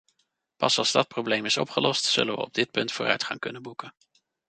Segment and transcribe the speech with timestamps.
[0.57, 3.93] Pas als dat probleem is opgelost, zullen we op dit punt vooruitgang kunnen boeken.